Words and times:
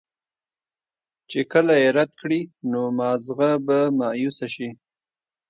چې 1.29 1.39
کله 1.51 1.73
ئې 1.81 1.89
رد 1.97 2.11
کړي 2.21 2.41
نو 2.71 2.81
مازغۀ 2.97 3.51
به 3.65 3.79
مايوسه 3.99 4.47
شي 4.55 4.69